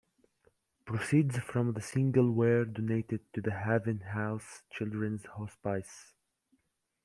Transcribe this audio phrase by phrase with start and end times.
[0.83, 6.15] Proceeds from the single were donated to the Haven House Children's Hospice.